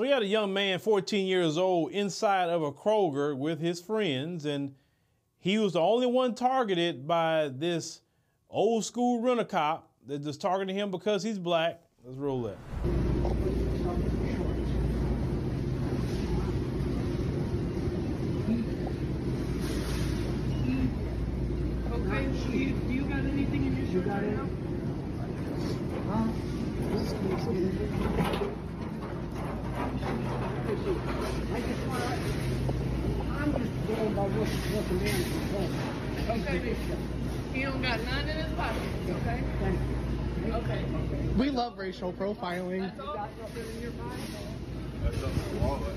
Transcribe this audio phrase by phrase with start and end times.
[0.00, 3.82] So he had a young man, 14 years old, inside of a Kroger with his
[3.82, 4.74] friends, and
[5.38, 8.00] he was the only one targeted by this
[8.48, 11.82] old school rent a cop that just targeted him because he's black.
[12.02, 12.56] Let's roll that.
[21.92, 24.46] Okay, do you, do you got anything in your shirt right now?
[30.90, 32.08] I just want to,
[33.38, 35.22] I'm just going by what, what the man
[35.54, 36.40] said.
[36.40, 36.76] Okay.
[37.54, 39.42] He don't got none in his pocket, okay?
[39.60, 39.78] Thank
[40.46, 40.52] you.
[40.52, 40.84] Okay.
[41.36, 42.80] We love racial profiling.
[42.80, 43.14] That's all?
[43.14, 44.20] Got nothing in your pocket?
[45.04, 45.94] That's not my wallet.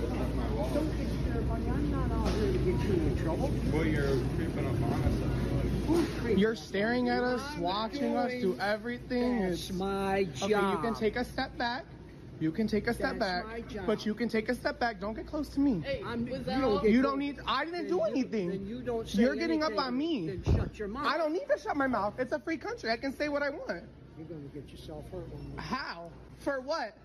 [0.00, 0.74] That's my wallet.
[0.74, 1.68] Don't get scared, buddy.
[1.68, 3.50] I'm not out here to get you in trouble.
[3.72, 6.38] Well, you're creeping up on us.
[6.38, 9.42] You're staring at us, watching us do everything.
[9.42, 10.50] That's It's- my job.
[10.50, 11.84] Okay, you can take a step back.
[12.40, 13.86] You can take a step That's my back, job.
[13.86, 14.98] but you can take a step back.
[15.00, 15.80] Don't get close to me.
[15.80, 17.38] Hey, I'm- was you that don't You don't need.
[17.46, 18.48] I didn't Then do you- anything.
[18.50, 20.26] Then you don't say You're getting up anything, on me.
[20.28, 21.06] Then shut your mouth.
[21.06, 22.14] I don't need to shut my mouth.
[22.18, 22.90] It's a free country.
[22.90, 23.84] I can say what I want.
[24.16, 25.56] You're gonna get yourself hurt when you.
[25.58, 26.10] How?
[26.38, 26.96] For what?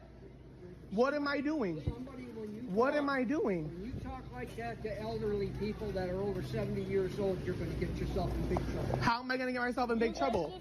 [0.92, 1.82] What am I doing?
[1.84, 3.66] Somebody, when you What talk- am I doing?
[3.66, 7.56] When you talk like that to elderly people that are over 70 years old, you're
[7.56, 8.98] gonna get yourself in big trouble.
[9.02, 10.54] How am I going to get myself in big trouble?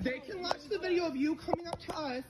[0.00, 2.24] They can watch the video of you coming up to us.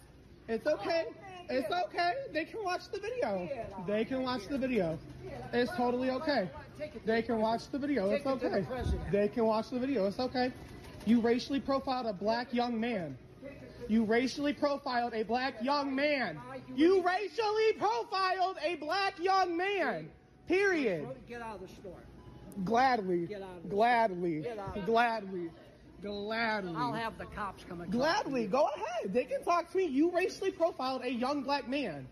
[0.48, 1.06] It's okay.
[1.08, 1.14] Oh,
[1.50, 2.12] It's okay.
[2.32, 3.48] They can watch the video.
[3.86, 4.98] They can watch the video.
[5.52, 6.48] It's totally okay.
[7.04, 8.10] They can watch the video.
[8.10, 9.00] It's Take it to the okay.
[9.10, 10.06] They can watch the video.
[10.06, 10.52] It's okay.
[11.06, 13.18] You racially profiled a black young man.
[13.88, 16.38] You racially profiled a black young man.
[16.76, 20.10] You racially profiled a black young man.
[20.46, 21.08] Period.
[21.28, 21.98] Get out of the store.
[22.64, 23.26] Gladly.
[23.26, 23.72] Get out of this.
[23.72, 24.46] Gladly.
[24.86, 25.50] Gladly.
[26.02, 26.74] Gladly.
[26.76, 29.12] I'll have the cops come and Gladly, go ahead.
[29.12, 29.86] They can talk to me.
[29.86, 32.08] You racially profiled a young black man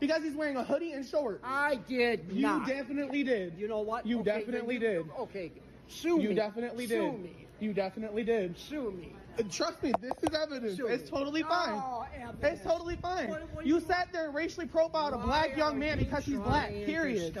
[0.00, 1.40] because he's wearing a hoodie and shorts.
[1.44, 2.66] I did You not.
[2.66, 3.54] definitely did.
[3.58, 4.06] You know what?
[4.06, 5.06] You Okay, definitely you- did.
[5.20, 5.52] Okay,
[5.88, 6.34] sue You me.
[6.34, 6.98] definitely did.
[7.12, 7.46] sue me.
[7.60, 8.56] You definitely did.
[8.58, 9.14] Sue me.
[9.38, 10.76] Uh, Trust me, this is evidence.
[10.76, 11.18] Sue It's me.
[11.18, 11.74] totally fine.
[11.82, 12.06] Oh.
[12.42, 13.28] It's totally fine.
[13.30, 16.38] What- what you you sat there and racially profiled a black young man because he's
[16.38, 16.70] black.
[16.70, 17.36] Period.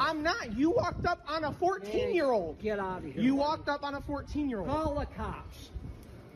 [0.00, 0.52] I'm not.
[0.56, 2.58] You walked up on a 14 year old.
[2.60, 3.22] Get out of here.
[3.22, 4.68] You walked up on a 14 year old.
[4.68, 5.70] Call the cops.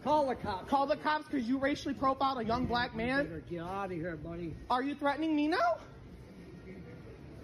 [0.05, 0.69] Call the cops.
[0.69, 3.43] Call the cops because you racially profiled a young black man.
[3.49, 4.55] get out of here, buddy.
[4.69, 5.79] Are you threatening me now?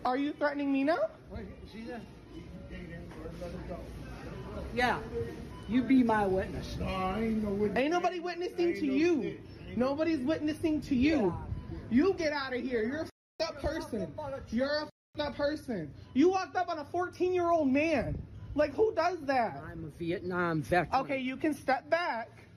[0.05, 0.99] Are you threatening me now?
[1.73, 2.01] See that?
[4.75, 4.99] Yeah.
[5.69, 6.77] You be my witness.
[6.81, 9.39] Ain't nobody witnessing to you.
[9.77, 11.35] Nobody's witnessing to you.
[11.91, 12.83] You get out of here.
[12.83, 14.13] You're a f***ed up person.
[14.51, 15.93] You're a f***ed up person.
[16.15, 18.21] You walked up on a 14 year old man.
[18.55, 19.63] Like, who does that?
[19.71, 21.03] I'm a Vietnam veteran.
[21.03, 22.48] Okay, you can step back.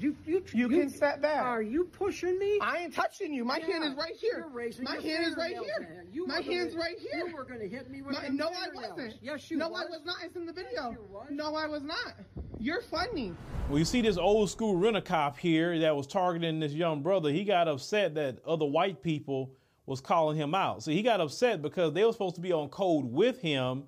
[0.00, 1.42] You you You can step back.
[1.42, 2.58] Are you pushing me?
[2.62, 3.44] I ain't touching you.
[3.44, 4.38] My Yeah, hand is right here.
[4.38, 6.06] You're raising My your hand is right here.
[6.10, 7.26] You My were gonna- right here.
[7.28, 9.16] You were going to hit me with No, them no, I wasn't.
[9.20, 9.82] Yes, you No, was.
[9.82, 10.16] I was not.
[10.24, 10.92] It's in the video.
[10.92, 11.26] you was.
[11.30, 12.14] No, I was not.
[12.58, 13.34] You're funny.
[13.68, 17.30] Well, you see this old school rent cop here that was targeting this young brother.
[17.30, 19.52] He got upset that other white people
[19.84, 20.82] was calling him out.
[20.82, 23.84] So he got upset because they were supposed to be on code with him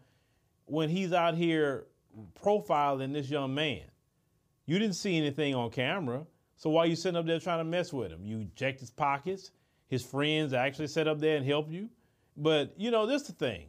[0.67, 1.87] when he's out here
[2.43, 3.81] profiling this young man.
[4.67, 6.25] You didn't see anything on camera.
[6.57, 8.25] So why are you sitting up there trying to mess with him?
[8.25, 9.51] You checked his pockets.
[9.89, 11.89] His friends actually sat up there and helped you.
[12.37, 13.67] But you know, this is the thing.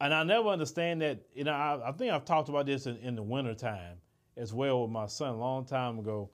[0.00, 2.96] And I never understand that, you know, I, I think I've talked about this in,
[2.96, 3.98] in the wintertime
[4.36, 6.30] as well with my son a long time ago.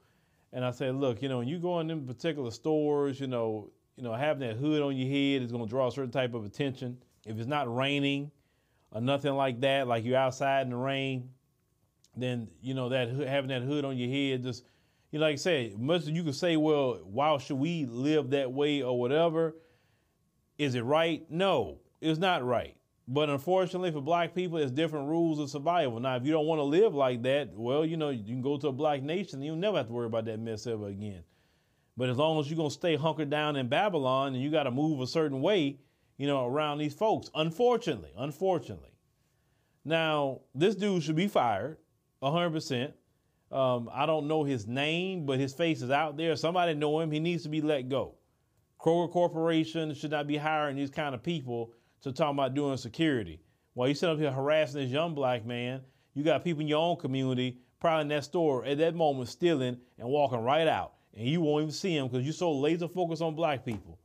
[0.55, 3.71] And I said, look, you know, when you go in them particular stores, you know,
[3.97, 6.33] you know, having that hood on your head is going to draw a certain type
[6.33, 6.97] of attention.
[7.27, 8.31] If it's not raining
[8.93, 11.28] or nothing like that, like you're outside in the rain,
[12.22, 14.64] then you know that having that hood on your head just,
[15.10, 18.52] you know, like I said, much you can say, well, why should we live that
[18.52, 19.54] way or whatever?
[20.58, 21.24] Is it right?
[21.30, 22.74] No, it's not right.
[23.10, 25.98] But unfortunately, for black people, it's different rules of survival.
[25.98, 28.58] Now, if you don't want to live like that, well, you know, you can go
[28.58, 31.22] to a black nation and you'll never have to worry about that mess ever again.
[31.96, 34.64] But as long as you're going to stay hunkered down in Babylon and you got
[34.64, 35.78] to move a certain way,
[36.18, 38.92] you know, around these folks, unfortunately, unfortunately.
[39.86, 41.78] Now, this dude should be fired
[42.22, 42.92] 100%.
[43.50, 46.36] Um, I don't know his name, but his face is out there.
[46.36, 47.10] Somebody know him.
[47.10, 48.15] He needs to be let go.
[48.78, 51.72] Kroger Corporation should not be hiring these kind of people
[52.03, 53.41] to talk about doing security.
[53.74, 55.80] While you sit up here harassing this young black man,
[56.15, 59.78] you got people in your own community probably in that store at that moment stealing
[59.98, 60.94] and walking right out.
[61.14, 63.98] And you won't even see them because you're so laser focused on black people.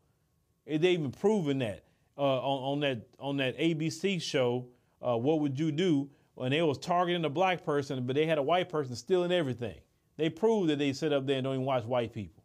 [0.65, 1.83] They even proven that
[2.17, 4.67] uh, on, on that on that ABC show.
[5.01, 6.09] Uh, what would you do?
[6.35, 9.79] When they was targeting a black person, but they had a white person stealing everything.
[10.17, 12.43] They proved that they sit up there and don't even watch white people,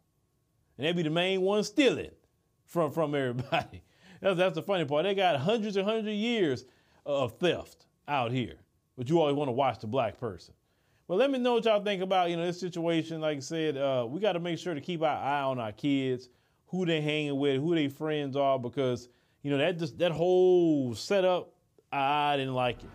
[0.77, 2.11] and they be the main ones stealing
[2.65, 3.83] from from everybody.
[4.21, 5.05] That's that's the funny part.
[5.05, 6.65] They got hundreds and hundreds of years
[7.05, 8.57] of theft out here,
[8.97, 10.53] but you always want to watch the black person.
[11.07, 13.21] Well, let me know what y'all think about you know this situation.
[13.21, 15.71] Like I said, uh, we got to make sure to keep our eye on our
[15.71, 16.27] kids,
[16.67, 19.07] who they hanging with, who their friends are, because
[19.41, 21.53] you know that just that whole setup,
[21.93, 22.89] I didn't like it.